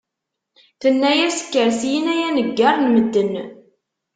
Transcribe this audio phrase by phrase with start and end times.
[0.81, 3.33] Tenna-yas kker syin ay aneggar n medden!